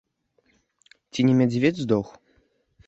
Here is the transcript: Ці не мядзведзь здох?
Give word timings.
Ці 1.13 1.27
не 1.29 1.33
мядзведзь 1.43 1.83
здох? 1.87 2.07